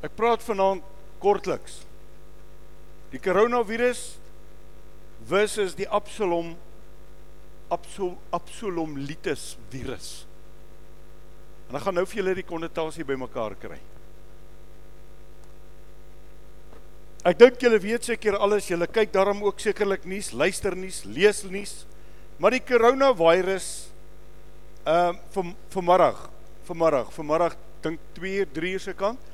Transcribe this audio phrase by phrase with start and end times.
[0.00, 0.84] Ek praat vanaand
[1.20, 1.82] kortliks.
[3.12, 4.14] Die koronavirus
[5.28, 6.54] versus die Absalom
[7.70, 10.24] Absal Absalom litus virus.
[11.68, 13.78] En ek gaan nou vir julle die konnotasie bymekaar kry.
[17.20, 21.44] Ek dink julle weet seker alles, julle kyk daarom ook sekerlik nuus, luister nuus, lees
[21.44, 21.82] nuus.
[22.40, 23.68] Maar die koronavirus
[24.80, 26.22] ehm uh, van vanmiddag,
[26.64, 29.28] vanmiddag, vanmiddag dink 2, 3 uur se kant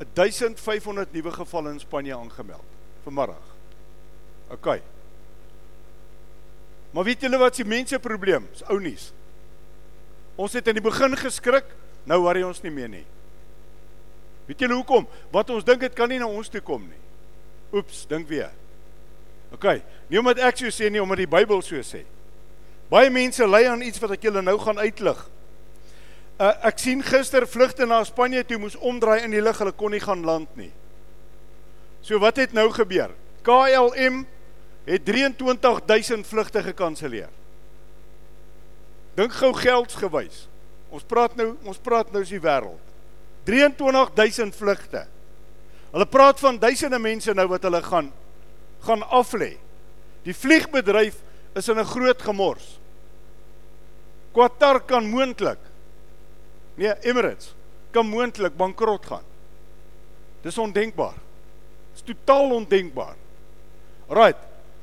[0.00, 2.64] 1500 nuwe gevalle in Spanje aangemeld
[3.02, 3.44] vanmiddag.
[4.50, 4.80] OK.
[6.90, 8.48] Maar weet julle wat se mense probleem?
[8.52, 9.10] Dis ou nuus.
[10.40, 11.68] Ons het in die begin geskrik,
[12.08, 13.04] nou worry ons nie meer nie.
[14.48, 15.06] Weet julle hoekom?
[15.30, 17.02] Wat ons dink dit kan nie na ons toe kom nie.
[17.76, 18.50] Oeps, dink weer.
[19.54, 19.66] OK.
[20.10, 22.02] Nie omdat ek so sê nie, omdat die Bybel so sê.
[22.90, 25.20] Baie mense ly aan iets wat ek julle nou gaan uitlig.
[26.40, 29.92] Uh, ek sien gister vlugte na Spanje toe moes omdraai in die lug, hulle kon
[29.92, 30.70] nie gaan land nie.
[32.00, 33.12] So wat het nou gebeur?
[33.44, 34.22] KLM
[34.86, 37.28] het 23000 vlugte gekanselleer.
[39.20, 40.46] Dink gou geldsgewys.
[40.88, 42.80] Ons praat nou, ons praat nou is die wêreld.
[43.44, 45.04] 23000 vlugte.
[45.92, 48.12] Hulle praat van duisende mense nou wat hulle gaan
[48.80, 49.58] gaan aflê.
[50.24, 51.20] Die vliegbedryf
[51.52, 52.80] is in 'n groot gemors.
[54.32, 55.60] Qatar kan moontlik
[56.78, 57.54] Nee, Emirates
[57.90, 59.26] kan moontlik bankrot gaan.
[60.42, 61.16] Dis ondenkbaar.
[61.92, 63.16] Dis totaal ondenkbaar.
[64.08, 64.38] Right.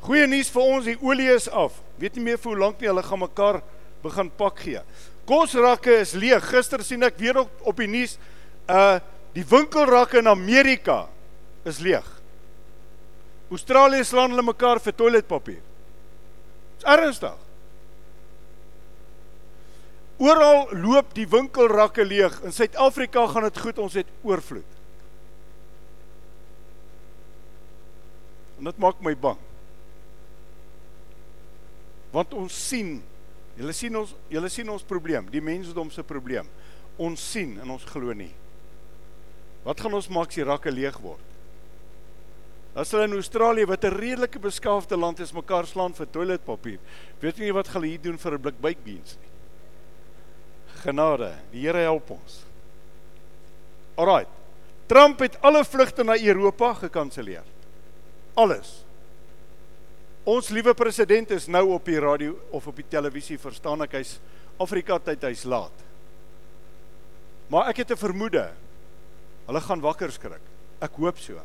[0.05, 1.79] Goeie nuus vir ons, die olie is af.
[1.99, 3.61] Weet nie meer vir hoe lank nie hulle gaan mekaar
[4.03, 4.83] begin pak gee.
[5.27, 6.45] Kosrakke is leeg.
[6.51, 8.17] Gister sien ek weer op, op die nuus
[8.71, 8.97] uh
[9.37, 11.03] die winkelrakke in Amerika
[11.67, 12.05] is leeg.
[13.53, 15.59] Australië slaan hulle mekaar vir toiletpapier.
[16.79, 17.35] Dis ernstig.
[20.17, 22.39] Oral loop die winkelrakke leeg.
[22.41, 24.71] In Suid-Afrika gaan dit goed, ons het oorvloed.
[28.57, 29.37] En dit maak my bang.
[32.15, 32.95] Want ons sien,
[33.59, 36.49] julle sien ons, julle sien ons probleem, die mensdom se probleem.
[36.97, 38.31] Ons sien en ons glo nie.
[39.67, 41.21] Wat gaan ons maak as die rakke leeg word?
[42.77, 46.79] As hulle in Australië wat 'n redelike beskaafde land is, mekaar slaan vir toiletpapier.
[47.21, 49.26] Weet nie wat hulle hier doen vir 'n blik baked beans nie
[50.87, 51.33] genade.
[51.51, 52.41] Die Here help ons.
[53.99, 54.25] Alraai.
[54.87, 57.43] Trump het alle vlugte na Europa gekanselleer.
[58.39, 58.69] Alles.
[60.27, 64.17] Ons liewe president is nou op die radio of op die televisie verstaan ek hy's
[64.59, 65.83] Afrika tyd hy's laat.
[67.51, 68.51] Maar ek het 'n vermoede.
[69.47, 70.43] Hulle gaan wakker skrik.
[70.81, 71.39] Ek hoop so.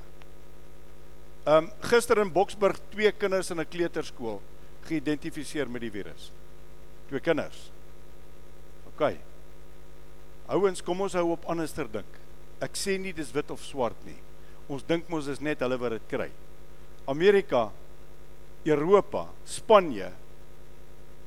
[1.46, 4.40] Ehm um, gister in Boksburg twee kinders in 'n kleuterskool
[4.86, 6.32] geïdentifiseer met die virus.
[7.08, 7.70] Twee kinders.
[8.86, 9.31] OK.
[10.52, 12.18] Ouens, kom ons hou op anderster dink.
[12.62, 14.18] Ek sê nie dis wit of swart nie.
[14.70, 16.28] Ons dink mos is net hulle wat dit kry.
[17.08, 17.70] Amerika,
[18.68, 20.12] Europa, Spanje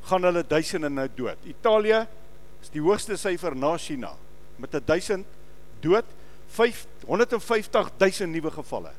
[0.05, 1.41] gaan hulle duisende nou dood.
[1.49, 2.03] Italië
[2.61, 4.13] is die hoogste syfer na China
[4.61, 5.25] met 1000
[5.83, 6.05] dood,
[6.55, 8.93] 550000 nuwe gevalle.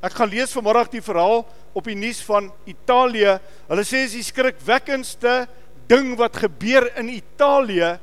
[0.00, 1.42] Ek gaan lees vanmôre die verhaal
[1.76, 3.34] op die nuus van Italië.
[3.68, 5.42] Hulle sê is die skrikwekkendste
[5.90, 7.98] ding wat gebeur in Italië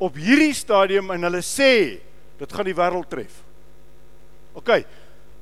[0.00, 2.00] op hierdie stadium en hulle sê
[2.40, 3.42] dit gaan die wêreld tref.
[4.56, 4.80] OK.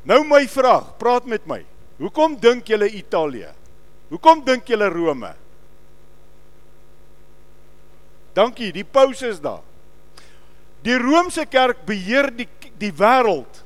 [0.09, 1.61] Nou my vraag, praat met my.
[1.99, 3.53] Hoekom dink julle Italië?
[4.11, 5.31] Hoekom dink julle Rome?
[8.35, 9.63] Dankie, die paus is daar.
[10.87, 12.47] Die Romeinse kerk beheer die
[12.79, 13.65] die wêreld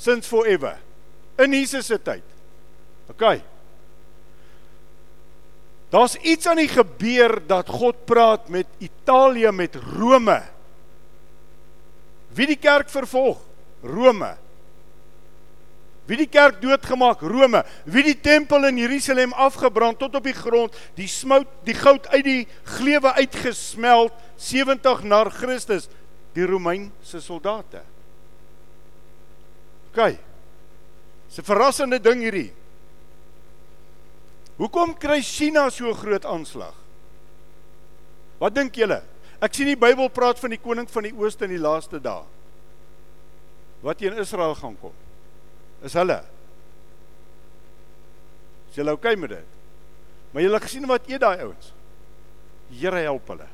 [0.00, 0.78] since forever
[1.38, 2.24] in Jesus se tyd.
[3.12, 3.40] OK.
[5.88, 10.42] Daar's iets aan die gebeur dat God praat met Italië met Rome.
[12.36, 13.40] Wie die kerk vervolg?
[13.82, 14.34] Rome.
[16.08, 17.20] Wie die kerk doodgemaak?
[17.20, 17.64] Rome.
[17.84, 22.24] Wie die tempel in Jerusalem afgebrand tot op die grond, die smout, die goud uit
[22.24, 22.46] die
[22.78, 25.88] gleuwe uitgesmelt 70 na Christus,
[26.36, 27.82] die Romeinse soldate.
[29.92, 30.16] OK.
[31.28, 32.52] Dis 'n verrassende ding hierdie.
[34.58, 36.74] Hoekom kry China so groot aanslag?
[38.40, 39.02] Wat dink julle?
[39.42, 42.24] Ek sien die Bybel praat van die koning van die ooste in die laaste dae.
[43.86, 44.94] Wat in Israel gaan kom?
[45.86, 46.18] Is hulle?
[48.70, 49.54] Is julle okay met dit?
[50.32, 51.70] Maar julle gesien wat eet daai ouens?
[52.74, 53.46] Here help hulle.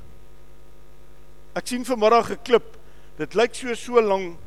[1.55, 2.77] Ek sien vanmiddag 'n klip.
[3.19, 4.39] Dit lyk so so lank.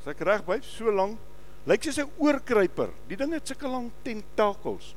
[0.00, 1.18] As ek reg by, so lank.
[1.66, 2.90] Lyk soos 'n oorkruiper.
[3.06, 4.94] Die ding het sulke lang tentakels.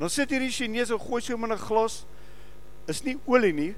[0.00, 2.04] Dan sit hierdie Chinese gooi so in 'n glas
[2.88, 3.74] is nie olie nie.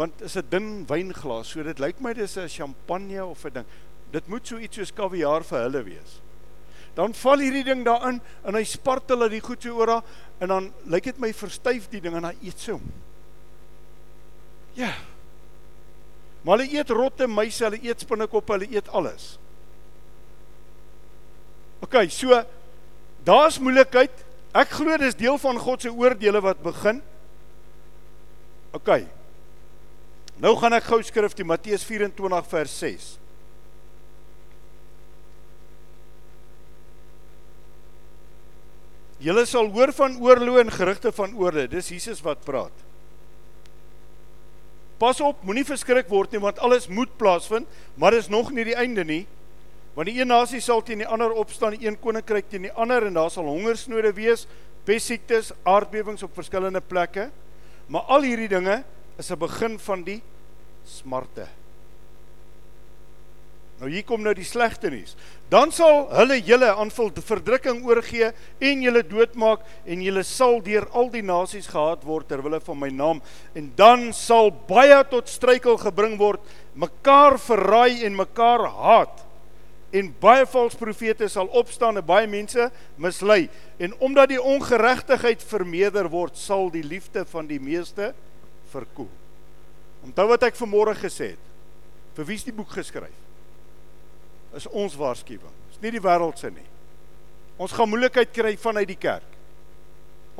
[0.00, 3.66] want is 'n dun wynglas, so dit lyk my dis 'n champagne of 'n ding.
[4.12, 6.20] Dit moet so iets soos kaviaar vir hulle wees.
[6.94, 10.04] Dan val hierdie ding daarin en hy spartel dit die goed so oor daar
[10.40, 12.80] en dan lyk dit my verstyf die ding en hy eet so.
[14.74, 14.94] Ja.
[16.42, 19.38] Maar hulle eet rotte muise, hulle eet spinnekoppe, hulle eet alles.
[21.80, 22.42] OK, so
[23.24, 24.24] daar's moeilikheid.
[24.56, 26.98] Ek glo dis deel van God se oordeele wat begin.
[28.74, 28.90] OK.
[30.42, 33.08] Nou gaan ek gou skrif die Matteus 24 vers 6.
[39.20, 41.68] Julle sal hoor van oorloë en gerugte van oorloë.
[41.70, 42.86] Dis Jesus wat praat.
[45.00, 48.76] Pas op, moenie verskrik word nie want alles moet plaasvind, maar dis nog nie die
[48.76, 49.22] einde nie.
[49.94, 53.06] Want die een nasie sal teen die ander opstaan, die een koninkryk teen die ander
[53.06, 54.46] en daar sal hongersnode wees,
[54.86, 57.30] pestsiektes, aardbewings op verskillende plekke.
[57.90, 58.82] Maar al hierdie dinge
[59.18, 60.22] is 'n begin van die
[60.84, 61.48] smarte.
[63.80, 65.14] Nou hier kom nou die slegte nuus.
[65.48, 68.28] Dan sal hulle julle aan verdrukking oorgee
[68.60, 72.78] en julle doodmaak en julle sal deur al die nasies gehaat word ter wille van
[72.78, 73.22] my naam
[73.54, 76.40] en dan sal baie tot struikel gebring word,
[76.74, 79.24] mekaar verraai en mekaar haat.
[79.90, 82.68] En baie valse profete sal opstaan en baie mense
[83.00, 83.48] mislei
[83.82, 88.12] en omdat die ongeregtigheid vermeerder word, sal die liefde van die meeste
[88.70, 89.10] verkoel.
[90.06, 91.48] Onthou wat ek vanmôre gesê het.
[92.14, 93.16] Vir wie is die boek geskryf?
[94.56, 95.56] Is ons waarskuwing.
[95.70, 96.66] Dis nie die wêreld se nie.
[97.60, 99.26] Ons gaan moeilikheid kry vanuit die kerk.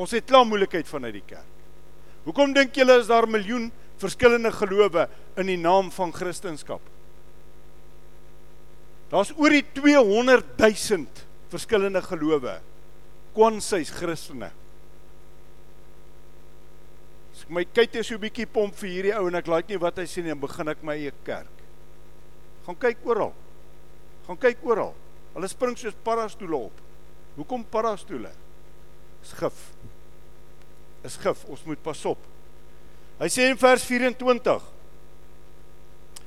[0.00, 1.56] Ons het klaar moeilikheid vanuit die kerk.
[2.24, 3.70] Hoekom dink julle is daar miljoen
[4.00, 5.06] verskillende gelowe
[5.40, 6.80] in die naam van Christendom?
[9.10, 11.06] Daar's oor die 200 000
[11.50, 12.60] verskillende gelowe.
[13.34, 14.52] Kwansies Christene
[17.50, 19.98] my kyk net so 'n bietjie pomp vir hierdie ou en ek like nie wat
[19.98, 21.56] hy sê nie, dan begin ek my eie kerk.
[22.66, 23.34] Gaan kyk oral.
[24.26, 24.94] Gaan kyk oral.
[25.34, 26.72] Hulle spring soos parastoele op.
[27.36, 28.30] Hoekom parastoele?
[29.22, 29.58] Is gif.
[31.04, 31.44] Is gif.
[31.48, 32.18] Ons moet pas op.
[33.18, 34.62] Hy sê in vers 24: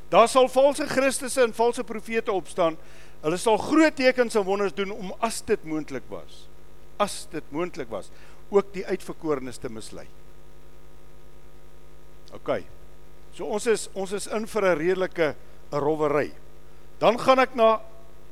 [0.10, 2.78] Daar sal valse Christusse en valse profete opstaan.
[3.24, 6.48] Hulle sal groot tekens en wonders doen om as dit moontlik was.
[6.98, 8.12] As dit moontlik was,
[8.50, 10.06] ook die uitverkorenes te mislei.
[12.34, 12.60] OK.
[13.34, 15.36] So ons is ons is in vir 'n redelike
[15.72, 16.32] rowwery.
[17.00, 17.82] Dan gaan ek na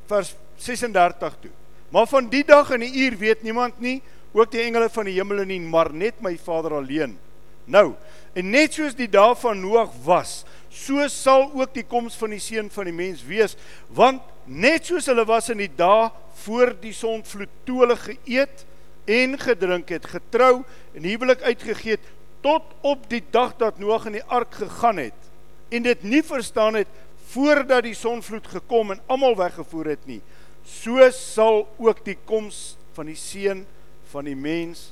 [0.07, 1.51] vers 36 toe.
[1.89, 4.01] Maar van die dag en die uur weet niemand nie,
[4.31, 7.17] ook die engele van die hemel nie, maar net my Vader alleen.
[7.65, 7.95] Nou,
[8.33, 12.41] en net soos die dae van Noag was, so sal ook die koms van die
[12.41, 13.57] seun van die mens wees,
[13.91, 16.09] want net soos hulle was in die dae
[16.45, 18.65] voor die sonvloed toe hulle geëet
[19.11, 20.63] en gedrink het, getrou
[20.95, 25.29] en huwelik uitgegee het, tot op die dag dat Noag in die ark gegaan het
[25.71, 26.89] en dit nie verstaan het
[27.31, 30.21] voordat die sonvloed gekom en almal weggevoer het nie
[30.67, 33.65] so sal ook die koms van die seun
[34.11, 34.91] van die mens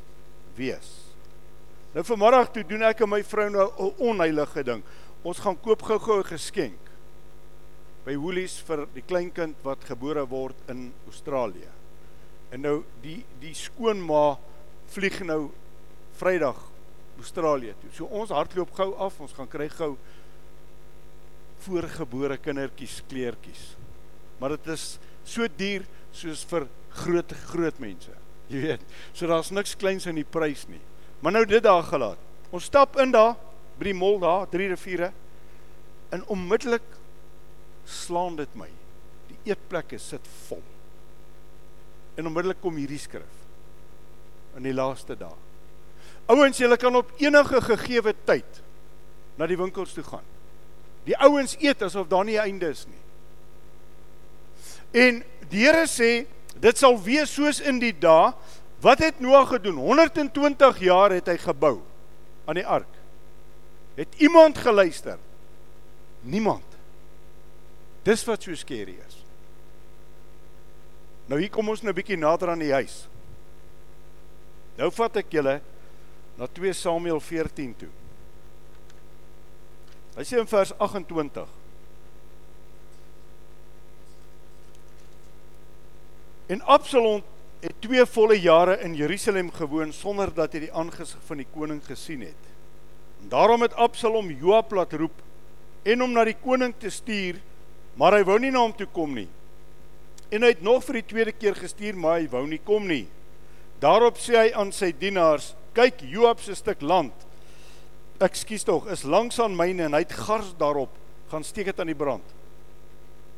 [0.56, 0.88] wees.
[1.94, 4.84] Nou vanmiddag toe doen ek en my vrou nou 'n onheilige ding
[5.24, 6.80] ons gaan koop gou-gou 'n geskenk
[8.06, 11.70] by Woolies vir die kleinkind wat gebore word in Australië
[12.52, 14.38] en nou die die skoonma
[14.94, 15.50] vlieg nou
[16.20, 16.58] Vrydag
[17.20, 17.92] Australië toe.
[17.94, 19.94] So ons hardloop gou af, ons gaan kry gou
[21.66, 23.76] voorgebore kindertjies kleertjies.
[24.40, 25.86] Maar dit is so duur
[26.16, 26.68] soos vir
[27.04, 28.14] groot groot mense.
[28.50, 30.82] Jy weet, so daar's niks kleins in die prys nie.
[31.22, 32.22] Maar nou dit daar gelaat.
[32.56, 33.36] Ons stap in daar
[33.80, 35.12] by die mall daar, drie riviere.
[36.12, 36.86] En onmiddellik
[37.88, 38.70] slaan dit my.
[39.30, 40.64] Die eetplekke sit vol.
[42.20, 43.38] En onmiddellik kom hierdie skrif
[44.58, 45.36] in die laaste dae.
[46.30, 48.60] Ouens, julle kan op enige gegeewe tyd
[49.40, 50.26] na die winkels toe gaan.
[51.08, 53.04] Die ouens eet asof daar nie 'n einde is nie.
[54.92, 56.28] En die Here sê
[56.60, 58.34] dit sal wees soos in die dae
[58.82, 59.76] wat het Noag gedoen?
[59.76, 61.82] 120 jaar het hy gebou
[62.46, 62.99] aan die ark.
[64.00, 65.18] Het iemand geluister?
[66.22, 66.64] Niemand.
[68.08, 69.18] Dis wat so skerry is.
[71.28, 73.08] Nou hier kom ons nou 'n bietjie nader aan die huis.
[74.78, 75.62] Nou vat ek julle
[76.38, 77.90] na 2 Samuel 14 toe.
[80.16, 81.48] Hy sê in vers 28
[86.48, 87.22] En Absalom
[87.60, 91.82] het 2 volle jare in Jerusalem gewoon sonder dat hy die aangesig van die koning
[91.86, 92.49] gesien het.
[93.28, 95.26] Daarom het Absalom Joab laat roep
[95.84, 97.40] en hom na die koning te stuur,
[98.00, 99.28] maar hy wou nie na hom toe kom nie.
[100.32, 103.08] En hy het nog vir die tweede keer gestuur, maar hy wou nie kom nie.
[103.82, 107.28] Daarop sê hy aan sy dienaars: kyk Joab se stuk land
[108.24, 110.92] ekskuus tog, is langs aan myne en hy het gars daarop
[111.32, 112.36] gaan steek dit aan die brand.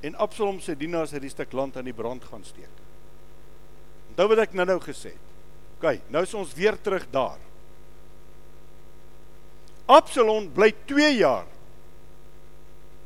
[0.02, 2.72] En Absalom se dienaars het die stuk land aan die brand gaan steek.
[4.12, 5.28] Onthou wat ek nou-nou gesê het.
[5.78, 7.40] OK, nou is ons weer terug daar.
[9.92, 11.48] Absalom bly 2 jaar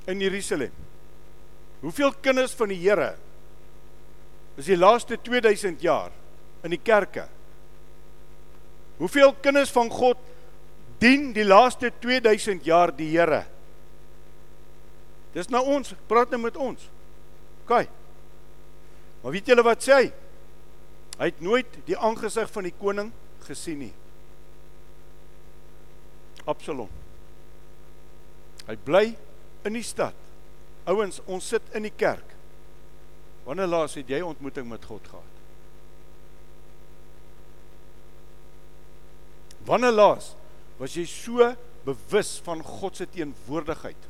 [0.05, 0.73] in Jerusalem.
[1.81, 3.15] Hoeveel kinders van die Here
[4.55, 6.13] is die laaste 2000 jaar
[6.63, 7.25] in die kerke?
[9.01, 10.21] Hoeveel kinders van God
[11.01, 13.43] dien die laaste 2000 jaar die Here?
[15.35, 16.85] Dis nou ons, praat nou met ons.
[17.65, 17.73] OK.
[19.23, 20.07] Maar weet julle wat sê hy?
[21.17, 23.09] Hy het nooit die aangesig van die koning
[23.47, 23.93] gesien nie.
[26.49, 26.89] Absalom.
[28.65, 29.05] Hy bly
[29.65, 30.17] in die stad.
[30.89, 32.33] Ouens, ons sit in die kerk.
[33.45, 35.31] Wanneer laas het jy ontmoeting met God gehad?
[39.65, 40.33] Wanneer laas
[40.77, 41.53] was jy so
[41.85, 44.09] bewus van God se teenwoordigheid?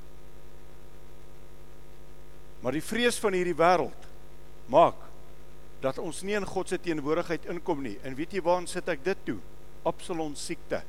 [2.64, 4.08] Maar die vrees van hierdie wêreld
[4.72, 5.00] maak
[5.84, 7.96] dat ons nie in God se teenwoordigheid inkom nie.
[8.04, 9.38] En weet jy waaraan sit ek dit toe?
[9.86, 10.82] Absalom siekte.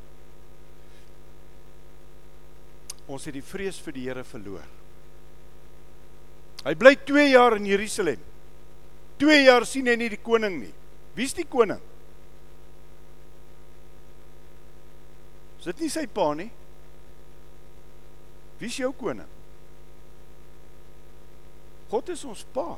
[3.06, 4.64] Ons het die vrees vir die Here verloor.
[6.66, 8.22] Hy bly 2 jaar in Jerusalem.
[9.22, 10.72] 2 jaar sien hy nie die koning nie.
[11.16, 11.80] Wie's die koning?
[15.60, 16.50] Is dit nie sy pa nie?
[18.60, 19.30] Wie's jou koning?
[21.90, 22.74] God is ons pa.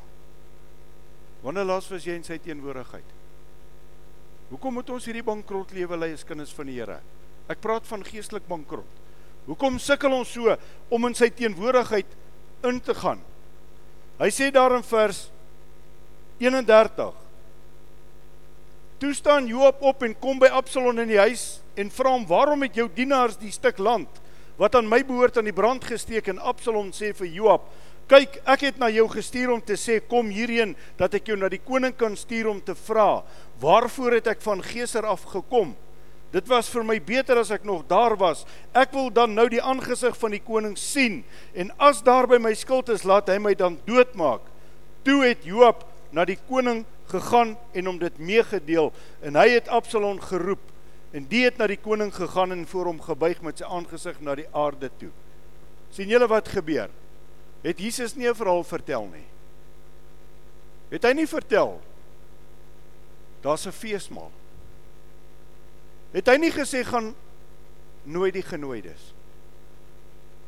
[1.42, 3.16] Wanneer laas was jy in sy teenwoordigheid?
[4.48, 7.00] Hoekom moet ons hierdie bankrot lewe lei as kinders van die Here?
[7.48, 8.97] Ek praat van geestelik bankrot.
[9.48, 10.52] Hoekom sukkel ons so
[10.92, 12.10] om in sy teenwoordigheid
[12.68, 13.22] in te gaan?
[14.20, 15.28] Hy sê daar in vers
[16.42, 17.24] 31
[18.98, 22.64] Toe staan Joab op en kom by Absalom in die huis en vra hom waarom
[22.66, 24.20] het jou dienaars die stuk land
[24.58, 27.68] wat aan my behoort aan die brand gesteek en Absalom sê vir Joab
[28.10, 31.50] kyk ek het na jou gestuur om te sê kom hierheen dat ek jou na
[31.52, 33.22] die koning kan stuur om te vra
[33.62, 35.76] waarvoor het ek van Geser af gekom
[36.32, 38.44] Dit was vir my beter as ek nog daar was.
[38.76, 41.22] Ek wil dan nou die aangesig van die koning sien
[41.56, 44.44] en as daar by my skuld is, laat hy my dan doodmaak.
[45.08, 48.92] Toe het Joab na die koning gegaan en hom dit meegedeel
[49.24, 50.60] en hy het Absalom geroep
[51.16, 54.36] en die het na die koning gegaan en voor hom gebuig met sy aangesig na
[54.36, 55.12] die aarde toe.
[55.90, 56.90] sien julle wat gebeur?
[57.64, 59.24] Het Jesus nie 'n verhaal vertel nie?
[60.90, 61.80] Het hy nie vertel?
[63.40, 64.30] Daar's 'n feesmaal.
[66.14, 67.12] Het hy nie gesê gaan
[68.08, 69.12] nooi die genooides?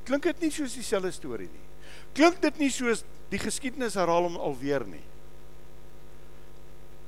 [0.09, 1.67] Klink dit nie soos dieselfde storie nie?
[2.17, 5.05] Klink dit nie soos die geskiedenis herhaal hom alweer nie?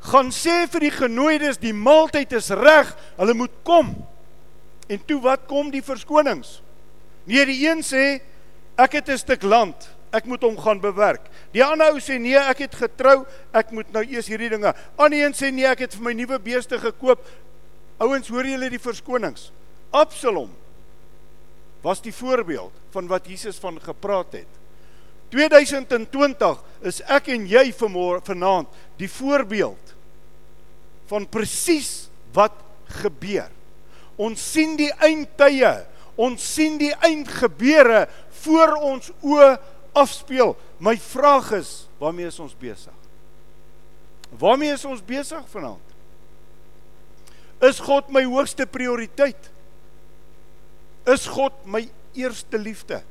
[0.02, 3.94] Gaan sê vir die genooides die maaltyd is reg, hulle moet kom.
[4.90, 6.58] En toe wat kom die verskonings?
[7.24, 8.20] Nee, die een sê
[8.76, 9.76] ek het 'n stuk land,
[10.12, 11.30] ek moet hom gaan bewerk.
[11.52, 14.74] Die ander ou sê nee, ek het getrou, ek moet nou eers hierdie dinge.
[14.96, 17.24] Ander een sê nee, ek het vir my nuwe beeste gekoop,
[18.00, 19.50] Ouens, hoor julle die verskonings?
[19.92, 20.50] Absalom
[21.82, 24.60] was die voorbeeld van wat Jesus van gepraat het.
[25.32, 28.68] 2020 is ek en jy vanaand
[29.00, 29.94] die voorbeeld
[31.10, 32.54] van presies wat
[33.02, 33.48] gebeur.
[34.20, 35.72] Ons sien die eindtye,
[36.20, 38.06] ons sien die eindgebeure
[38.44, 39.54] voor ons oë
[39.96, 40.54] afspeel.
[40.78, 42.94] My vraag is, waarmee is ons besig?
[44.38, 45.91] Waarmee is ons besig vanaand?
[47.62, 49.50] Is God my hoogste prioriteit?
[51.06, 51.84] Is God my
[52.18, 53.02] eerste liefde?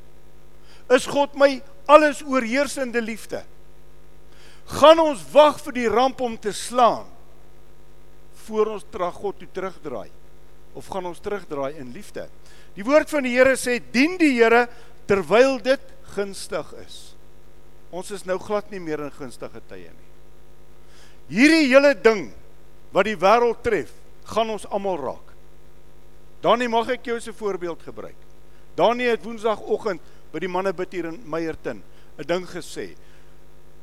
[0.91, 3.45] Is God my alles oorheersende liefde?
[4.71, 7.07] Gaan ons wag vir die ramp om te slaan
[8.45, 10.11] voor ons terug God toe terugdraai
[10.75, 12.27] of gaan ons terugdraai in liefde?
[12.75, 14.65] Die woord van die Here sê dien die Here
[15.07, 15.83] terwyl dit
[16.15, 16.99] gunstig is.
[17.91, 20.11] Ons is nou glad nie meer in gunstige tye nie.
[21.31, 22.29] Hierdie hele ding
[22.91, 23.91] wat die wêreld tref
[24.23, 25.27] gaan ons almal raak.
[26.41, 28.17] Danie, mag ek jou as 'n voorbeeld gebruik?
[28.75, 30.01] Danie het woensdagoggend
[30.31, 31.83] by die manne bid hier in Meyerton
[32.17, 32.95] 'n ding gesê.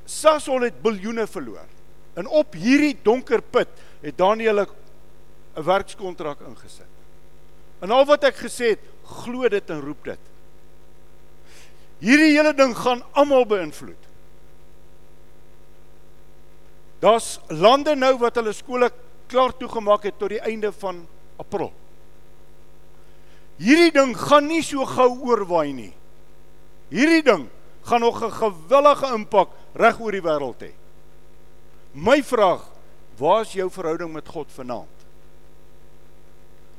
[0.04, 1.66] Sasol het biljoene verloor.
[2.14, 3.68] En op hierdie donker put
[4.02, 4.68] het Daniel 'n
[5.62, 6.92] werkskontrak ingesit.
[7.80, 10.18] En al wat ek gesê het, glo dit en roep dit.
[11.98, 14.08] Hierdie hele ding gaan almal beïnvloed.
[16.98, 18.90] Daar's lande nou wat hulle skole
[19.28, 21.04] klaar toegemaak het tot die einde van
[21.38, 21.70] April.
[23.58, 25.92] Hierdie ding gaan nie so gou oorwaai nie.
[26.92, 27.48] Hierdie ding
[27.88, 30.72] gaan nog 'n gewillige impak reg oor die wêreld hê.
[31.92, 32.62] My vraag,
[33.18, 34.96] waar is jou verhouding met God vanaand?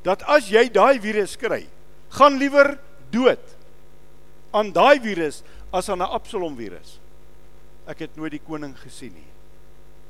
[0.02, 1.66] Dat as jy daai virus kry,
[2.08, 2.78] gaan liewer
[3.10, 3.56] dood
[4.50, 6.98] aan daai virus as aan 'n Absalom virus.
[7.86, 9.30] Ek het nooit die koning gesien nie.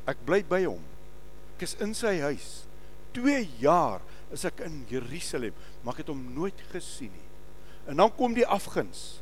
[0.07, 0.90] Ek bly by hom.
[1.61, 2.63] Ek is in sy huis.
[3.13, 4.01] 2 jaar
[4.33, 5.53] is ek in Jerusalem,
[5.85, 7.27] maar ek het hom nooit gesien nie.
[7.93, 9.19] En dan kom die afguns.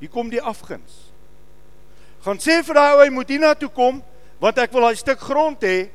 [0.00, 1.10] Hier kom die afguns.
[2.24, 4.00] Gaan sê vir daai ou hy moet hiernatoe kom
[4.40, 5.90] want ek wil daai stuk grond hê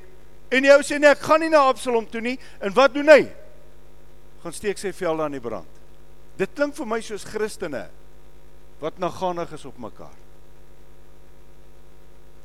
[0.54, 2.36] en ou sê nee, ek gaan nie na Absalom toe nie.
[2.62, 3.24] En wat doen hy?
[4.44, 5.82] Gaan steek sy velde aan die brand.
[6.38, 7.88] Dit klink vir my soos Christene
[8.84, 10.14] wat naganig is op mekaar.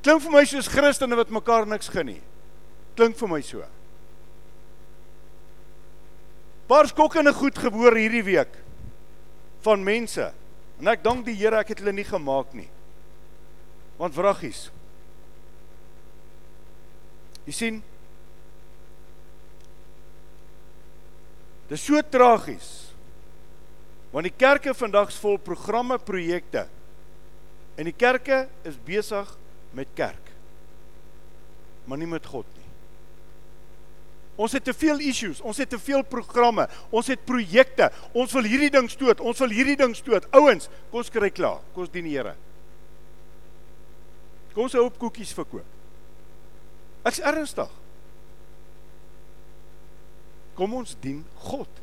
[0.00, 2.22] Klink vir my soos Christene wat mekaar niks gun nie.
[2.98, 3.62] Klink vir my so.
[6.68, 8.56] Paar skokkende goed gebeur hierdie week
[9.62, 10.26] van mense.
[10.78, 12.66] En ek dank die Here ek het hulle nie gemaak nie.
[13.98, 14.66] Want vraggies.
[17.46, 17.78] Jy sien
[21.68, 22.68] Dis so tragies.
[24.08, 26.64] Want die kerke vandag is vol programme, projekte.
[27.76, 29.34] En die kerke is besig
[29.76, 30.32] met kerk.
[31.84, 32.67] Maar nie met God nie.
[34.38, 37.88] Ons het te veel issues, ons het te veel programme, ons het projekte.
[38.14, 40.28] Ons wil hierdie ding stoot, ons wil hierdie ding stoot.
[40.38, 41.58] Ouens, kom ons kry klaar.
[41.74, 42.36] Kom ons dien die Here.
[44.54, 45.66] Kom ons hou op koekies verkoop.
[47.06, 47.70] Ek's ernstig.
[50.58, 51.82] Kom ons dien God.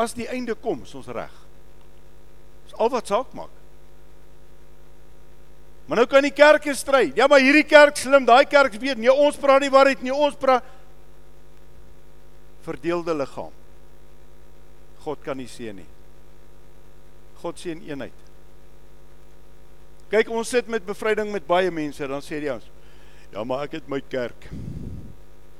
[0.00, 1.32] As die einde kom, is ons reg.
[2.68, 3.54] Dis al wat saak maak.
[5.88, 7.06] Maar nou kan die kerke stry.
[7.16, 10.36] Ja, maar hierdie kerk slim, daai kerk weet nie ons praat die waarheid nie, ons
[10.36, 10.64] praat
[12.68, 13.54] verdeelde liggaam.
[15.04, 15.88] God kan nie sien nie.
[17.42, 18.24] God sien eenheid.
[20.08, 22.64] Kyk, ons sit met bevryding met baie mense, dan sê die ons,
[23.32, 24.48] ja, maar ek het my kerk.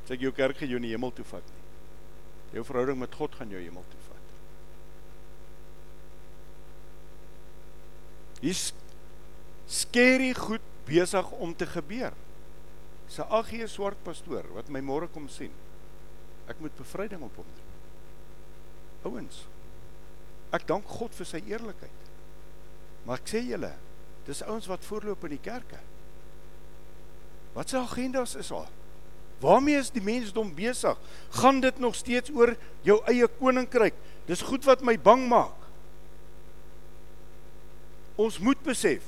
[0.08, 1.64] Sê ek jou kerk gaan jou in die hemel toe vat nie.
[2.56, 4.32] Jou verhouding met God gaan jou hemel toe vat.
[8.40, 8.70] Hier's
[9.68, 12.16] skerry goed besig om te gebeur.
[13.08, 15.52] Dis 'n AG swart pastoor wat my môre kom sien.
[16.48, 17.66] Ek moet bevryding op hom doen.
[19.08, 19.44] Ouens,
[20.56, 22.08] ek dank God vir sy eerlikheid.
[23.06, 23.70] Maar ek sê julle,
[24.26, 25.80] dis ouens wat voorloop in die kerke.
[27.54, 28.68] Wat se agendas is al?
[29.42, 30.98] Waarmee is die mensdom besig?
[31.38, 32.56] Gaan dit nog steeds oor
[32.86, 33.94] jou eie koninkryk?
[34.26, 35.54] Dis goed wat my bang maak.
[38.18, 39.04] Ons moet besef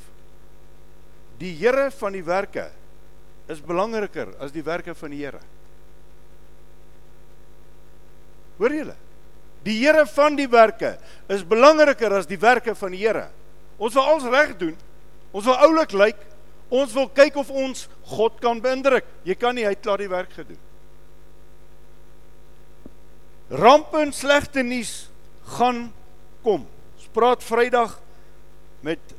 [1.41, 2.69] die Here van die werke
[3.51, 5.41] is belangriker as die werke van die Here.
[8.61, 8.97] Hoor julle?
[9.65, 10.95] Die Here van die werke
[11.33, 13.29] is belangriker as die werke van die Here.
[13.81, 14.75] Ons wil alles reg doen.
[15.33, 16.27] Ons wil oulik lyk.
[16.71, 19.07] Ons wil kyk of ons God kan beïndruk.
[19.27, 20.61] Jy kan nie, hy het klaar die werk gedoen.
[23.51, 25.09] Rampe en slegte nuus
[25.57, 25.89] gaan
[26.45, 26.69] kom.
[26.95, 27.97] Ons praat Vrydag
[28.87, 29.17] met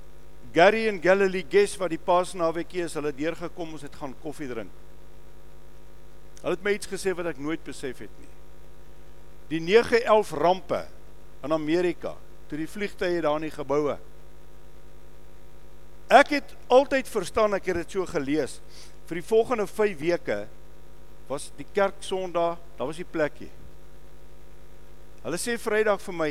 [0.56, 4.72] Gary en Galilee Guest wat die Paasnaweekie is, hulle deurgekom, ons het gaan koffie drink.
[6.42, 8.31] Hulle het my iets gesê wat ek nooit besef het nie.
[9.52, 10.86] Die 911 rampe
[11.44, 12.16] in Amerika,
[12.48, 13.98] toe die vliegtye daar in die geboue
[16.12, 18.58] Ek het altyd verstaan, ek het dit so gelees.
[19.08, 20.42] Vir die volgende 5 weke
[21.30, 23.48] was die kerk Sondag, daar was die plekkie.
[25.24, 26.30] Hulle sê Vrydag vir my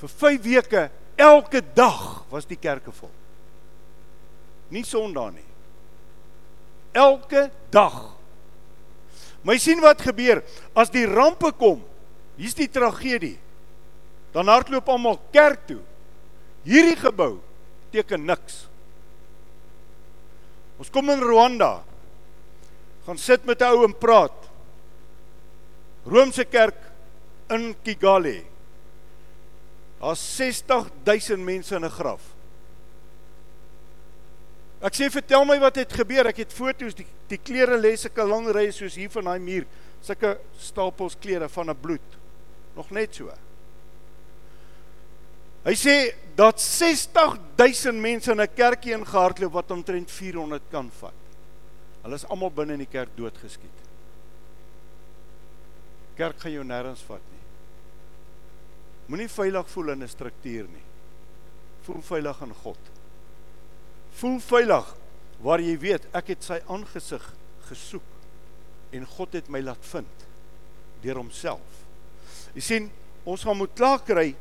[0.00, 0.86] vir 5 weke
[1.20, 3.12] elke dag was die kerke vol.
[4.72, 5.48] Nie Sondag nie.
[6.96, 7.98] Elke dag.
[9.44, 10.40] My sien wat gebeur
[10.72, 11.82] as die rampe kom.
[12.40, 13.36] Hier's die tragedie.
[14.32, 15.80] Dan hardloop almal kerk toe.
[16.64, 17.34] Hierdie gebou
[17.92, 18.64] teken niks.
[20.80, 21.82] Ons kom in Rwanda.
[23.04, 24.48] Gaan sit met 'n ou en praat.
[26.06, 26.78] Romeinse kerk
[27.50, 28.46] in Kigali.
[30.00, 32.22] Daar's 60000 mense in 'n graf.
[34.80, 36.26] Ek sê vertel my wat het gebeur.
[36.26, 39.66] Ek het foto's die die klere lê sulke lang rye soos hier van daai muur.
[40.00, 42.19] Sulke stapels klere van 'n bloed.
[42.76, 43.30] Nog net so.
[45.64, 45.96] Hy sê
[46.38, 51.18] dat 60000 mense in 'n kerkie ingehardloop wat omtrent 400 kan vat.
[52.02, 53.78] Hulle is almal binne in die kerk doodgeskiet.
[56.16, 57.44] Kerk gaan jou nêrens vat nie.
[59.06, 60.86] Moenie veilig voel in 'n struktuur nie.
[61.82, 62.78] Voel veilig in God.
[64.10, 64.96] Voel veilig
[65.40, 67.34] waar jy weet ek het sy aangesig
[67.68, 68.02] gesoek
[68.92, 70.26] en God het my laat vind
[71.02, 71.89] deur homself.
[72.54, 72.90] Jy sien,
[73.24, 74.34] ons gaan moet klaar kry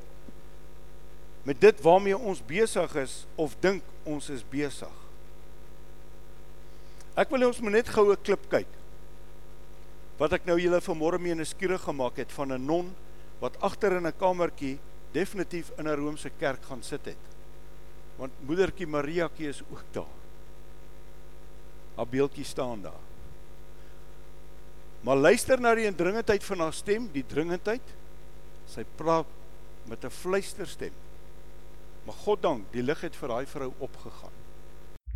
[1.47, 4.95] met dit waarmee ons besig is of dink ons is besig.
[7.19, 8.67] Ek wil ons moet net gou 'n klip kyk.
[10.19, 12.95] Wat ek nou julle vanmôre mee nuuskierig gemaak het van 'n non
[13.39, 14.79] wat agter in 'n kamertjie
[15.13, 17.23] definitief in 'n Romeinse kerk gaan sit het.
[18.17, 20.15] Want moedertjie Mariakie is ook daar.
[21.95, 23.01] Haar beeldjie staan daar.
[25.01, 27.81] Maar luister na die indringendheid van haar stem, die dringendheid.
[28.69, 29.25] Sy praat
[29.89, 30.93] met 'n fluisterstem.
[32.05, 34.35] Maar God dank, die lig het vir daai vrou opgegaan.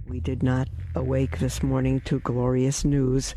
[0.05, 3.35] We did not awake this morning to glorious news,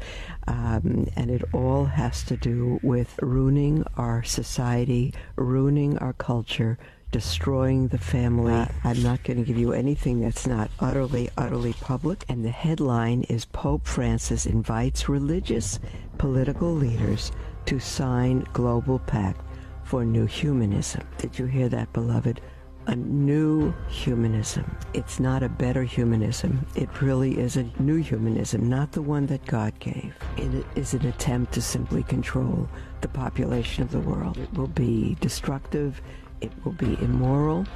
[0.48, 6.76] um, and it all has to do with ruining our society, ruining our culture,
[7.12, 8.52] destroying the family.
[8.52, 12.24] Uh, I'm not going to give you anything that's not utterly, utterly public.
[12.28, 15.78] And the headline is Pope Francis invites religious
[16.18, 17.32] political leaders
[17.66, 19.45] to sign global pact
[19.86, 21.06] for new humanism.
[21.18, 22.40] Did you hear that, beloved?
[22.88, 24.76] a new humanism.
[24.94, 26.64] It's not a better humanism.
[26.76, 30.14] It really is a new humanism, not the one that God gave.
[30.36, 32.68] It is an attempt to simply control
[33.00, 34.38] the population of the world.
[34.38, 36.00] It will be destructive,
[36.40, 37.66] it will be immoral,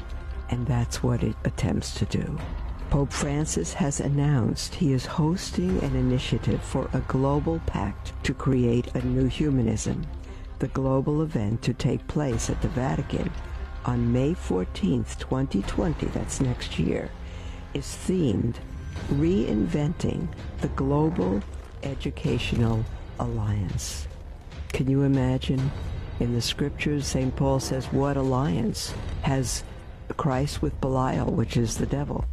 [0.51, 2.39] and that's what it attempts to do.
[2.91, 8.95] Pope Francis has announced he is hosting an initiative for a global pact to create
[8.95, 10.05] a new humanism.
[10.61, 13.33] The global event to take place at the Vatican
[13.87, 17.11] on May 14th, 2020, that's next year,
[17.73, 18.57] is themed
[19.09, 20.29] Reinventing
[20.61, 21.41] the Global
[21.83, 22.85] Educational
[23.19, 24.07] Alliance.
[24.75, 25.71] Can you imagine?
[26.21, 27.35] In the scriptures, St.
[27.35, 28.93] Paul says, What alliance
[29.23, 29.65] has
[30.19, 32.27] Christ with Belial, which is the devil?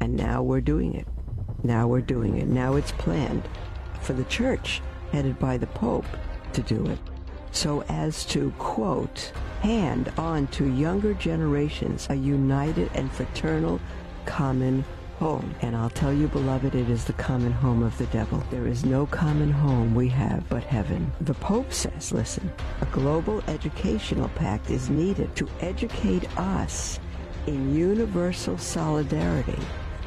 [0.00, 1.06] And now we're doing it.
[1.62, 2.46] Now we're doing it.
[2.46, 3.42] Now it's planned
[4.00, 4.80] for the church,
[5.12, 6.06] headed by the Pope,
[6.54, 6.98] to do it.
[7.54, 13.80] So as to, quote, hand on to younger generations a united and fraternal
[14.26, 14.84] common
[15.18, 15.54] home.
[15.62, 18.42] And I'll tell you, beloved, it is the common home of the devil.
[18.50, 21.12] There is no common home we have but heaven.
[21.20, 26.98] The Pope says, listen, a global educational pact is needed to educate us
[27.46, 29.58] in universal solidarity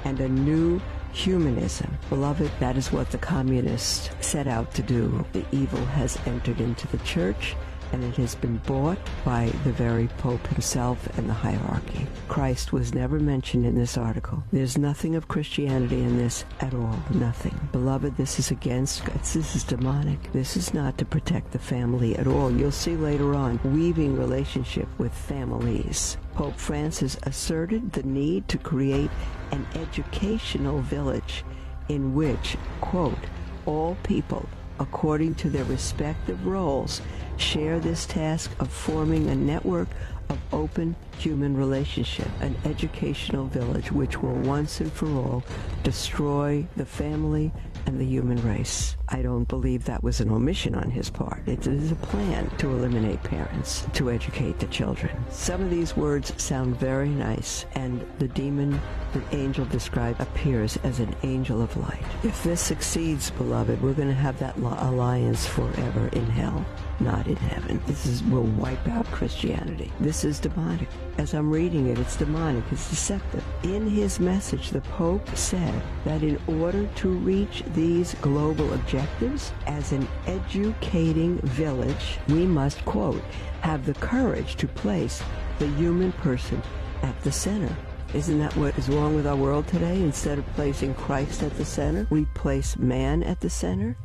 [0.04, 0.82] and a new
[1.14, 1.98] humanism.
[2.10, 5.26] Beloved, that is what the communists set out to do.
[5.34, 7.56] The evil has entered into the church
[7.92, 12.06] and it has been bought by the very Pope himself and the hierarchy.
[12.28, 14.44] Christ was never mentioned in this article.
[14.52, 17.00] There's nothing of Christianity in this at all.
[17.12, 17.58] Nothing.
[17.72, 20.32] Beloved, this is against, this is demonic.
[20.34, 22.52] This is not to protect the family at all.
[22.52, 26.18] You'll see later on, weaving relationship with families.
[26.38, 29.10] Pope Francis asserted the need to create
[29.50, 31.44] an educational village
[31.90, 33.18] in which, quote,
[33.66, 34.48] all people,
[34.80, 37.02] according to their respective roles,
[37.38, 39.88] share this task of forming a network
[40.30, 45.44] of open human relationship, an educational village which will once and for all
[45.84, 47.52] destroy the family
[47.86, 48.96] and the human race.
[49.10, 51.48] I don't believe that was an omission on his part.
[51.48, 55.16] It is a plan to eliminate parents, to educate the children.
[55.30, 58.80] Some of these words sound very nice, and the demon,
[59.14, 62.04] the angel described, appears as an angel of light.
[62.24, 66.66] If this succeeds, beloved, we're going to have that alliance forever in hell
[67.00, 67.82] not in heaven.
[67.86, 69.92] This is will wipe out Christianity.
[70.00, 70.90] This is demonic.
[71.18, 72.64] As I'm reading it, it's demonic.
[72.72, 73.44] It's deceptive.
[73.64, 79.92] In his message, the Pope said that in order to reach these global objectives as
[79.94, 83.24] an educating village, we must, quote,
[83.62, 85.24] have the courage to place
[85.58, 86.62] the human person
[87.02, 87.76] at the center.
[88.14, 90.02] Isn't that what is wrong with our world today?
[90.02, 93.98] Instead of placing Christ at the center, we place man at the center.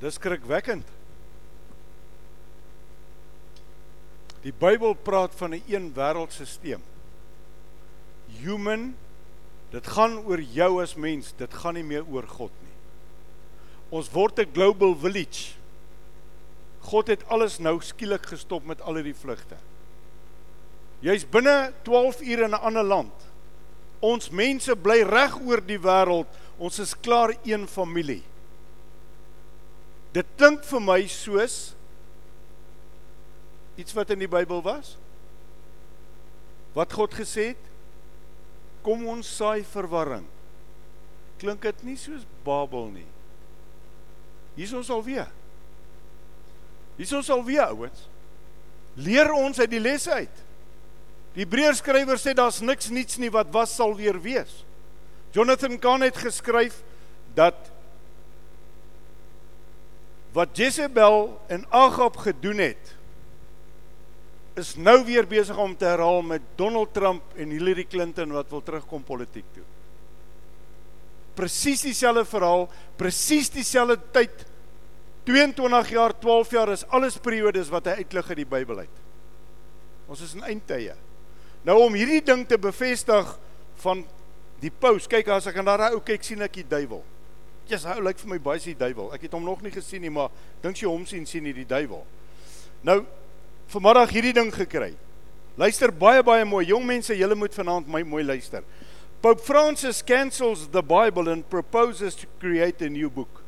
[0.00, 0.86] Dis skrikwekkend.
[4.40, 6.80] Die Bybel praat van 'n een, wêreldstelsel.
[8.40, 8.96] Human,
[9.70, 12.76] dit gaan oor jou as mens, dit gaan nie meer oor God nie.
[13.90, 15.52] Ons word 'n global village.
[16.80, 19.56] God het alles nou skielik gestop met al hierdie vlugte.
[21.00, 23.12] Jy's binne 12 ure in 'n ander land.
[24.00, 26.26] Ons mense bly reg oor die wêreld.
[26.58, 28.22] Ons is klaar een familie.
[30.14, 31.58] Dit klink vir my soos
[33.78, 34.96] iets wat in die Bybel was.
[36.74, 37.70] Wat God gesê het,
[38.84, 40.26] kom ons saai verwarring.
[41.40, 43.08] Klink dit nie soos Babel nie.
[44.58, 45.30] Hier's ons alweer.
[46.98, 48.06] Hier's ons alweer, ouens.
[49.00, 50.46] Leer ons uit die lesse uit.
[51.36, 54.64] Die Hebreërskrywer sê daar's niks niets nie wat was sal weer wees.
[55.32, 56.80] Jonathan Kahn het geskryf
[57.38, 57.70] dat
[60.32, 62.96] wat Jezebel en Agab gedoen het
[64.60, 68.62] is nou weer besig om te herhaal met Donald Trump en Hillary Clinton wat wil
[68.62, 69.64] terugkom politiek toe.
[71.40, 72.66] presies dieselfde verhaal,
[73.00, 74.46] presies dieselfde tyd.
[75.24, 78.98] 22 jaar, 12 jaar is alles periodes wat hy uitlig uit die Bybel uit.
[80.10, 80.96] Ons is in eindtye.
[81.64, 83.30] Nou om hierdie ding te bevestig
[83.84, 84.02] van
[84.60, 87.00] die paus, kyk as ek na daai ou kyk sien ek die duiwel.
[87.68, 89.12] Jesus, hy lyk vir my baie die duiwel.
[89.14, 90.30] Ek het hom nog nie gesien nie, maar
[90.62, 92.02] dink jy hom sien sien nie die duiwel.
[92.86, 93.02] Nou
[93.70, 94.94] vanmiddag hierdie ding gekry.
[95.60, 96.64] Luister baie baie mooi.
[96.70, 98.64] Jong mense, julle moet vanaand my mooi luister.
[99.20, 103.42] Pope Francis cancels the Bible and proposes to create a new book.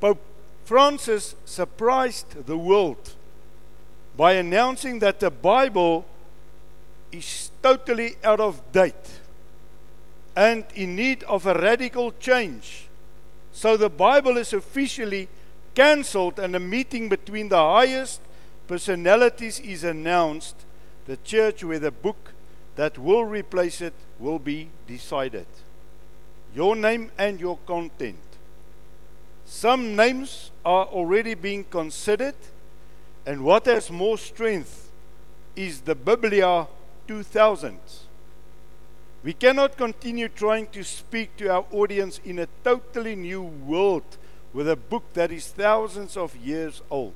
[0.00, 0.22] Pope
[0.64, 3.14] Francis surprised the world
[4.16, 6.04] by announcing that the Bible
[7.12, 9.17] is totally out of date
[10.38, 12.86] and in need of a radical change.
[13.50, 15.26] So the Bible is officially
[15.74, 18.20] cancelled and a meeting between the highest
[18.68, 20.54] personalities is announced.
[21.06, 22.34] The church where the book
[22.76, 25.46] that will replace it will be decided.
[26.54, 28.22] Your name and your content.
[29.44, 32.36] Some names are already being considered,
[33.26, 34.92] and what has more strength
[35.56, 36.68] is the Biblia
[37.08, 37.80] 2000.
[39.24, 44.16] We cannot continue trying to speak to our audience in a totally new world
[44.52, 47.14] with a book that is thousands of years old.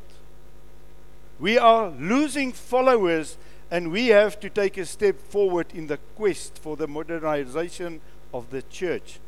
[1.38, 3.36] We are losing followers
[3.70, 8.00] and we have to take a step forward in the quest for the modernization
[8.34, 9.18] of the church.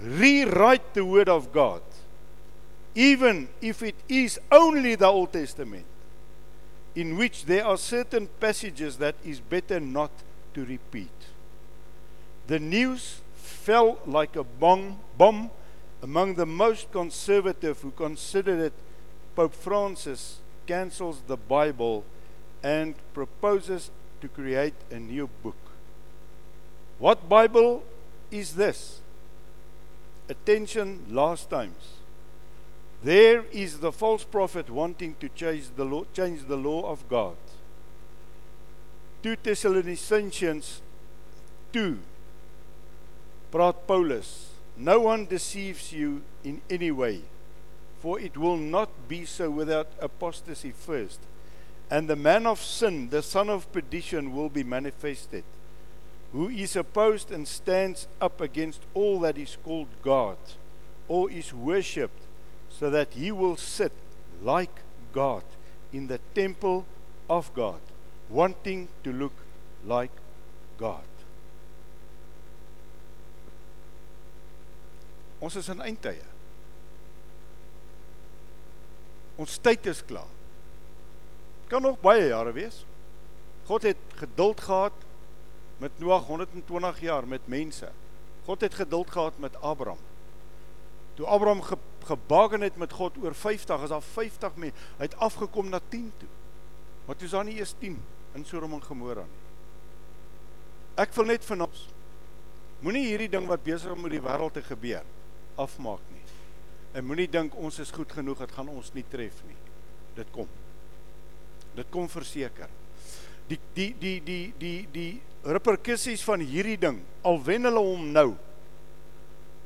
[0.00, 1.82] Rewrite the Word of God,
[2.94, 5.84] even if it is only the Old Testament,
[6.94, 10.10] in which there are certain passages that is better not
[10.54, 11.10] to repeat.
[12.50, 15.52] The news fell like a bomb, bomb
[16.02, 18.72] among the most conservative who considered it
[19.36, 22.02] Pope Francis cancels the Bible
[22.60, 25.54] and proposes to create a new book.
[26.98, 27.84] What Bible
[28.32, 28.98] is this?
[30.28, 31.98] Attention last times.
[33.04, 37.36] There is the false prophet wanting to change the law, change the law of God.
[39.22, 40.82] 2 Thessalonians
[41.72, 41.98] 2
[43.50, 47.22] praat Paulus, no one deceives you in any way,
[48.00, 51.20] for it will not be so without apostasy first.
[51.90, 55.44] And the man of sin, the son of perdition, will be manifested,
[56.32, 60.38] who is opposed and stands up against all that is called God
[61.08, 62.22] or is worshipped,
[62.68, 63.92] so that he will sit
[64.40, 64.80] like
[65.12, 65.42] God
[65.92, 66.86] in the temple
[67.28, 67.80] of God,
[68.28, 69.34] wanting to look
[69.84, 70.12] like
[70.78, 71.09] God.
[75.40, 76.26] Ons is in eindtye.
[79.40, 80.28] Ons tyd is klaar.
[81.70, 82.82] Kan nog baie jare wees.
[83.68, 85.06] God het geduld gehad
[85.80, 87.88] met Noag 120 jaar met mense.
[88.44, 90.00] God het geduld gehad met Abraham.
[91.14, 94.76] Toe Abraham ge, gebaken het met God oor 50, is daar 50 mense.
[94.98, 96.28] Hy het afgekom na 10 toe.
[97.06, 97.96] Maar toe is daar nie eers 10
[98.34, 99.40] in Sodom en Gomorra nie.
[101.00, 101.86] Ek wil net vanaand
[102.84, 105.04] moenie hierdie ding wat besig om met die wêreld te gebeur
[105.60, 106.24] afmaak nie.
[106.96, 109.58] En moenie dink ons is goed genoeg, dit gaan ons nie tref nie.
[110.16, 110.48] Dit kom.
[111.76, 112.70] Dit kom verseker.
[113.50, 115.10] Die die die die die die
[115.46, 118.28] reperkusies van hierdie ding, al wen hulle hom nou.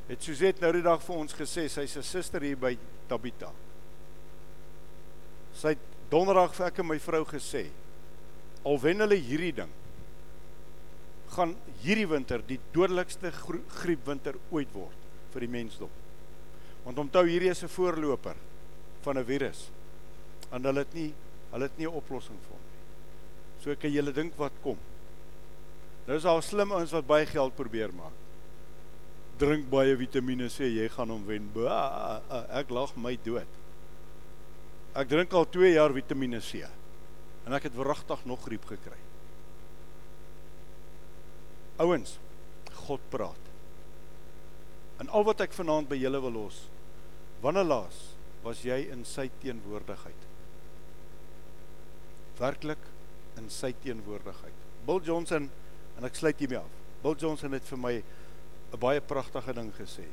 [0.08, 2.76] Het Suzette nou die dag vir ons gesê, sy's 'n suster hier by
[3.08, 3.50] Tabita.
[5.54, 5.78] Sy het
[6.10, 7.70] donderdag vir ek en my vrou gesê,
[8.64, 9.70] al wen hulle hierdie ding,
[11.30, 15.03] gaan hierdie winter die dodelikste griepwinter ooit word
[15.34, 15.92] vir die mensdom.
[16.84, 18.36] Want onthou hierdie is 'n voorloper
[19.02, 19.70] van 'n virus.
[20.50, 21.12] En hulle het nie
[21.50, 23.62] hulle het nie 'n oplossing vir hom nie.
[23.62, 24.78] So kan julle dink wat kom.
[26.06, 28.12] Nou is al slim ouens wat baie geld probeer maak.
[29.38, 31.50] Drink baie vitamiene sê jy gaan hom wen.
[31.54, 33.48] Ba, ek lag my dood.
[34.94, 36.68] Ek drink al 2 jaar vitamiene C.
[37.46, 38.98] En ek het wragtig nog griep gekry.
[41.82, 42.18] Ouens,
[42.86, 43.53] God praat.
[45.02, 46.64] En al wat ek vanaand by julle wil los.
[47.42, 48.00] Wanneer laas
[48.44, 50.28] was jy in sy teenwoordigheid?
[52.38, 52.90] Werklik
[53.40, 54.60] in sy teenwoordigheid.
[54.86, 55.48] Bill Johnson
[55.98, 56.82] en ek sluit hiermee af.
[57.02, 57.94] Bill Johnson het vir my
[58.74, 60.06] 'n baie pragtige ding gesê.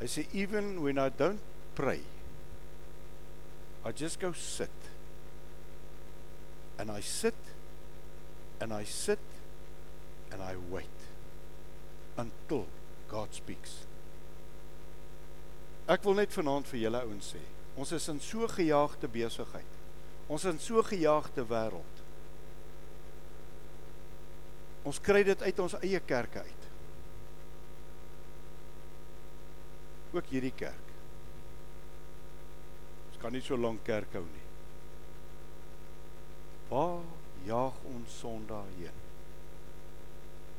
[0.00, 1.40] Hy sê even when I don't
[1.74, 2.02] pray
[3.86, 4.68] I just go sit.
[6.78, 7.34] And I sit
[8.60, 9.20] and I sit
[10.32, 10.98] and I wait
[12.18, 12.66] until
[13.10, 13.82] God speaks.
[15.86, 17.42] Ek wil net vanaand vir julle ouens sê,
[17.78, 19.74] ons is in so gejaagde besigheid.
[20.26, 22.02] Ons is in so gejaagde wêreld.
[24.86, 26.66] Ons kry dit uit ons eie kerke uit.
[30.14, 30.90] Ook hierdie kerk.
[33.10, 34.44] Ons kan nie so lank kerk hou nie.
[36.70, 37.02] Waar
[37.46, 39.04] jaag ons Sondag heen?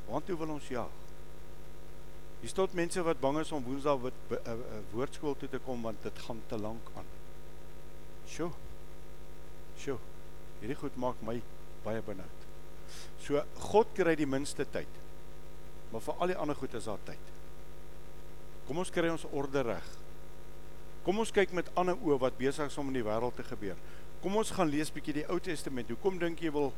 [0.08, 1.07] Waartoe wil ons jaag?
[2.42, 5.82] Hier staan mense wat bang is om Woensdaag wat uh, uh, woordskool toe te kom
[5.82, 7.08] want dit gaan te lank aan.
[8.30, 8.52] Sjoe.
[9.80, 9.98] Sjoe.
[10.60, 11.40] Hierdie goed maak my
[11.86, 12.46] baie benoud.
[13.24, 15.00] So God kry die minste tyd.
[15.92, 17.34] Maar vir al die ander goed is daar tyd.
[18.68, 19.88] Kom ons kry ons orde reg.
[21.08, 23.80] Kom ons kyk met ander oë wat besig is om in die wêreld te gebeur.
[24.22, 25.90] Kom ons gaan lees bietjie die Ou Testament.
[25.94, 26.74] Hoekom dink jy wil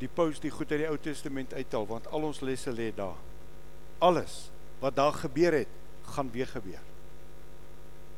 [0.00, 3.18] die paus die goed uit die Ou Testament uithaal want al ons lesse lê daar.
[4.04, 4.46] Alles
[4.82, 5.72] wat daar gebeur het,
[6.16, 6.82] gaan weer gebeur.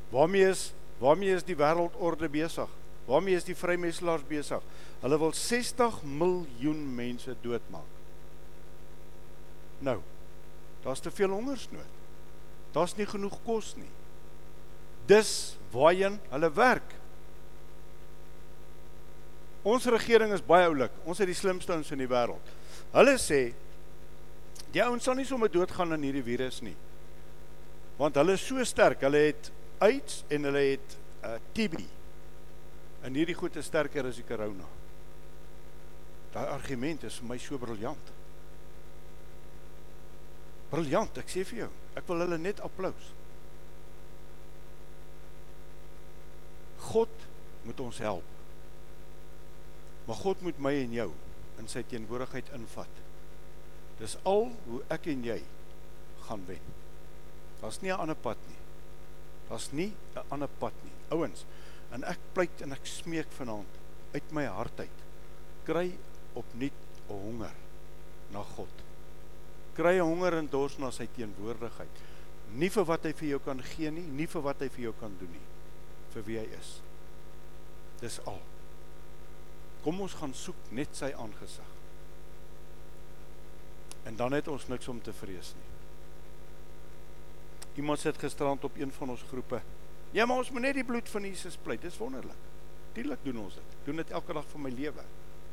[0.08, 2.70] Waarmee is waarmee is die wêreldorde besig?
[3.06, 4.64] Waarmee is die vrymeselaars besig?
[5.00, 7.86] Hulle wil 60 miljoen mense doodmaak.
[9.78, 10.00] Nou,
[10.82, 11.94] daar's te veel hongersnood.
[12.74, 13.90] Daar's nie genoeg kos nie.
[15.06, 16.96] Dis waarheen hulle werk.
[19.62, 20.92] Ons regering is baie oulik.
[21.06, 22.52] Ons het die slimste ouens in die wêreld.
[22.92, 23.40] Hulle sê
[24.74, 26.76] Die ouens sal nie sommer doodgaan aan hierdie virus nie.
[27.98, 29.50] Want hulle is so sterk, hulle het
[29.82, 31.80] AIDS en hulle het uh, eh, TB.
[33.06, 34.66] En hierdie goed is sterker as die corona.
[36.34, 38.12] Daai argument is vir my so briljant.
[40.68, 41.70] Briljant, ek sê vir jou.
[41.96, 43.12] Ek wil hulle net applous.
[46.90, 47.26] God
[47.64, 48.34] moet ons help.
[50.08, 51.10] Maar God moet my en jou
[51.60, 53.07] in sy teenwoordigheid invat.
[53.98, 55.40] Dis al hoe ek en jy
[56.28, 56.74] gaan wen.
[57.60, 58.60] Daar's nie 'n ander pad nie.
[59.48, 60.92] Daar's nie 'n ander pad nie.
[61.08, 61.44] Ouens,
[61.90, 63.78] en ek pleit en ek smeek vanaand
[64.12, 64.98] uit my hart uit.
[65.64, 65.92] Kry
[66.34, 66.72] opnuut
[67.08, 67.54] 'n honger
[68.32, 68.74] na God.
[69.74, 72.04] Kry 'n honger en dors na sy teenwoordigheid.
[72.52, 74.94] Nie vir wat hy vir jou kan gee nie, nie vir wat hy vir jou
[75.00, 75.46] kan doen nie.
[76.14, 76.80] Vir wie hy is.
[78.00, 78.40] Dis al.
[79.82, 81.77] Kom ons gaan soek net sy aangesig.
[84.08, 85.66] En dan het ons niks om te vrees nie.
[87.82, 89.60] Iemand sit gisterand op een van ons groepe.
[90.16, 91.82] Ja, maar ons moet net die bloed van Jesus pleit.
[91.84, 92.46] Dis wonderlik.
[92.96, 93.76] Dielik doen ons dit.
[93.84, 95.04] Doen dit elke dag van my lewe.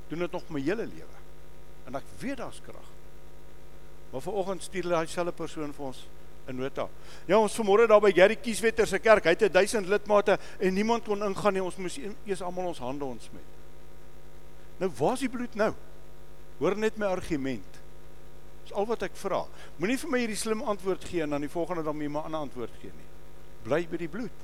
[0.07, 1.19] Doen dit nog my hele lewe.
[1.85, 2.87] En ek weet daar's krag.
[4.09, 6.07] Maar vanoggend stuur daai selfde persoon vir ons
[6.47, 6.87] 'n nota.
[7.25, 9.23] Ja, ons vanmôre daar by Gary Kieswetter se kerk.
[9.23, 11.63] Hy het 1000 lidmate en niemand kon ingaan nie.
[11.63, 13.43] Ons moes eers almal ons hande ontsmet.
[14.77, 15.73] Nou, waar is die bloed nou?
[16.57, 17.84] Hoor net my argument.
[18.65, 19.43] Dis al wat ek vra.
[19.77, 22.39] Moenie vir my hierdie slim antwoord gee en dan die volgende dan my 'n ander
[22.39, 23.09] antwoord gee nie.
[23.63, 24.39] Bly by die bloed.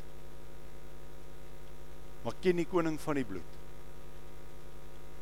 [2.23, 3.51] Maar ken die koning van die bloed.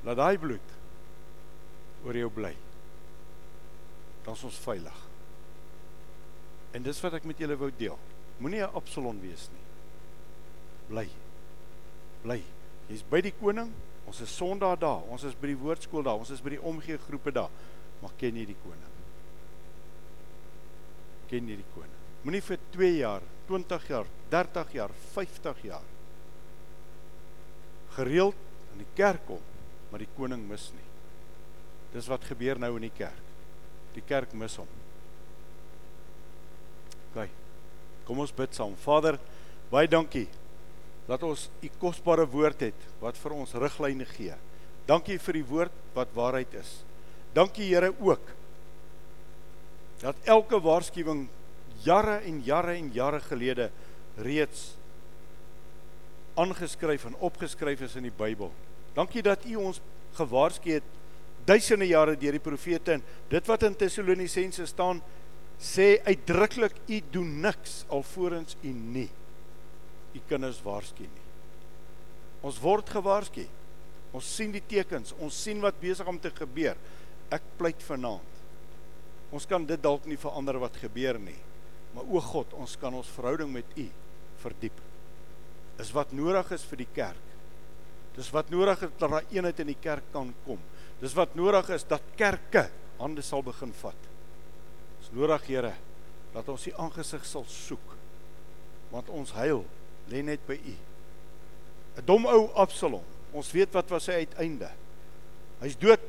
[0.04, 0.76] Laat daai bloed
[2.06, 2.56] oor jou bly.
[4.24, 5.08] Dan is ons veilig.
[6.72, 7.98] En dis wat ek met julle wou deel.
[8.40, 9.66] Moenie 'n Absalom wees nie.
[10.88, 11.10] Bly.
[12.24, 12.44] Bly.
[12.90, 13.74] Jy's by die koning.
[14.06, 15.04] Ons is Sondag daar.
[15.10, 16.18] Ons is by die woordskool daar.
[16.18, 17.50] Ons is by die omgee groepe daar.
[18.04, 18.90] Maar ken jy die koning?
[21.30, 21.96] ken jy die koning.
[22.26, 25.88] Moenie vir 2 jaar, 20 jaar, 30 jaar, 50 jaar
[27.96, 28.38] gereeld
[28.74, 29.42] in die kerk kom,
[29.90, 30.86] maar die koning mis nie.
[31.94, 33.26] Dis wat gebeur nou in die kerk.
[33.96, 34.70] Die kerk mis hom.
[37.10, 37.26] OK.
[38.06, 38.76] Kom ons bid saam.
[38.78, 39.18] Vader,
[39.72, 40.28] baie dankie
[41.10, 44.38] dat ons u kosbare woord het wat vir ons riglyne gee.
[44.90, 46.78] Dankie vir die woord wat waarheid is.
[47.34, 48.36] Dankie Here ook
[50.00, 51.28] dat elke waarskuwing
[51.84, 53.70] jare en jare en jare gelede
[54.16, 54.76] reeds
[56.40, 58.52] aangeskryf en opgeskryf is in die Bybel.
[58.96, 59.82] Dankie dat U ons
[60.16, 60.88] gewaarsku het
[61.46, 65.02] duisende jare deur die profete en dit wat in Tessalonisense staan
[65.60, 69.10] sê uitdruklik U doen niks alvorens U nie
[70.16, 71.26] U kinders waarsku nie.
[72.42, 73.46] Ons word gewaarsku.
[74.16, 76.80] Ons sien die tekens, ons sien wat besig om te gebeur.
[77.32, 78.30] Ek pleit vanaand
[79.36, 81.38] Ons kan dit dalk nie verander wat gebeur nie.
[81.94, 83.86] Maar o God, ons kan ons verhouding met U
[84.42, 84.78] verdiep.
[85.82, 87.26] Is wat nodig is vir die kerk.
[88.18, 90.60] Dis wat nodig is dat daar eenheid in die kerk kan kom.
[91.00, 92.68] Dis wat nodig is dat kerke
[93.00, 94.10] hande sal begin vat.
[95.00, 95.74] Dis nodig, Here,
[96.34, 97.96] dat ons U aangesig sal soek.
[98.90, 99.64] Want ons heil
[100.10, 100.76] lê net by U.
[102.00, 103.06] 'n Dom ou Absalom.
[103.34, 104.72] Ons weet wat was sy uiteinde.
[105.62, 106.02] Hy's dood.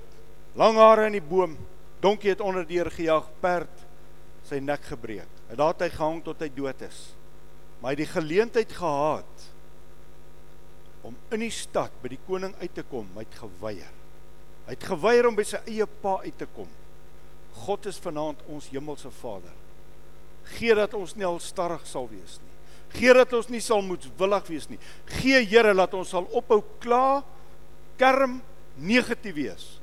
[0.59, 1.55] Lang hare in die boom
[2.01, 3.87] donkie het onder deur gejaag perd
[4.49, 5.31] sy nek gebreek.
[5.51, 7.01] En daar het hy gehang tot hy dood is.
[7.81, 9.47] Maar hy het die geleentheid gehad
[11.07, 13.95] om in die stad by die koning uit te kom, hy het geweier.
[14.67, 16.69] Hy het geweier om by sy eie pa uit te kom.
[17.65, 19.55] God is vanaand ons hemelse Vader.
[20.57, 22.57] Gee dat ons nie al starrig sal wees nie.
[22.99, 24.81] Gee dat ons nie sal moedswillig wees nie.
[25.21, 27.23] Gee Here dat ons sal ophou kla,
[28.01, 28.41] kerm,
[28.81, 29.80] negatief wees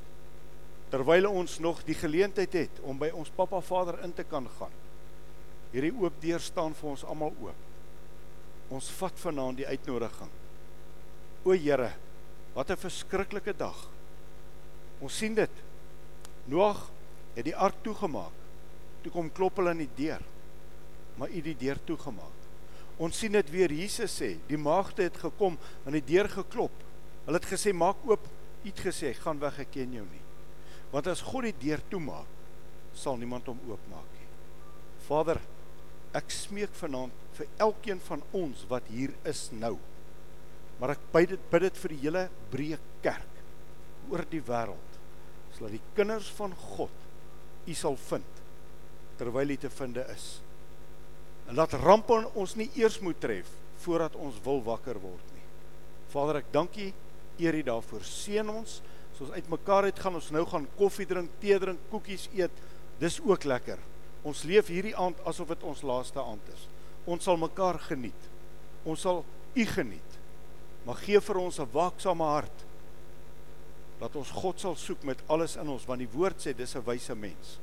[0.88, 4.74] terwyl ons nog die geleentheid het om by ons Pappa Vader in te kan gaan.
[5.72, 7.64] Hierdie oop deur staan vir ons almal oop.
[8.72, 10.30] Ons vat vanaand die uitnodiging.
[11.44, 11.92] O Here,
[12.54, 13.76] wat 'n verskriklike dag.
[15.00, 15.50] Ons sien dit.
[16.46, 16.90] Noag
[17.34, 18.32] het die ark toegemaak.
[19.02, 20.22] Toe kom klop hulle aan die deur.
[21.16, 22.36] Maar u die deur toegemaak.
[22.98, 26.72] Ons sien dit weer Jesus sê, die maagde het gekom aan die deur geklop.
[27.24, 28.26] Hulle het gesê maak oop.
[28.64, 30.27] U het gesê gaan weg, ek ken jou nie.
[30.92, 32.34] Want as God die deur toemaak,
[32.96, 34.28] sal niemand hom oopmaak nie.
[35.08, 35.40] Vader,
[36.16, 39.76] ek smeek vanaand vir elkeen van ons wat hier is nou.
[40.80, 43.42] Maar ek bid dit bid dit vir die hele breë kerk
[44.08, 44.84] oor die wêreld
[45.52, 48.42] sodat die kinders van God u sal vind
[49.18, 50.26] terwyl hy te vinde is.
[51.50, 53.50] En laat rampe ons nie eers moet tref
[53.82, 55.44] voordat ons wil wakker word nie.
[56.12, 56.86] Vader, ek dank U
[57.42, 58.04] eer U daarvoor.
[58.06, 58.78] Seën ons
[59.18, 62.54] soos uitmekaar uit gaan ons nou gaan koffie drink, tee drink, koekies eet.
[63.02, 63.80] Dis ook lekker.
[64.26, 66.66] Ons leef hierdie aand asof dit ons laaste aand is.
[67.08, 68.30] Ons sal mekaar geniet.
[68.84, 69.24] Ons sal
[69.58, 70.18] U geniet.
[70.86, 72.64] Maar gee vir ons 'n waaksame hart.
[73.98, 76.84] Dat ons God sal soek met alles in ons want die woord sê dis 'n
[76.84, 77.58] wyse mens.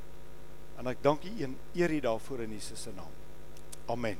[0.77, 3.11] En ek dank U een eer U daarvoor in Jesus se naam.
[3.87, 4.17] Amen.